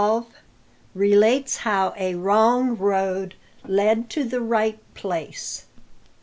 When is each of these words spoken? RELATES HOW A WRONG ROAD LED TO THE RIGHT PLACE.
RELATES 0.95 1.57
HOW 1.57 1.93
A 1.95 2.15
WRONG 2.15 2.75
ROAD 2.75 3.35
LED 3.67 4.09
TO 4.09 4.23
THE 4.23 4.41
RIGHT 4.41 4.79
PLACE. 4.95 5.65